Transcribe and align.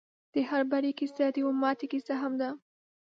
د 0.33 0.35
هر 0.49 0.61
بري 0.71 0.91
کيسه 0.99 1.25
د 1.33 1.35
يوې 1.43 1.53
ماتې 1.61 1.85
کيسه 1.91 2.13
هم 2.21 2.33
ده. 2.41 2.49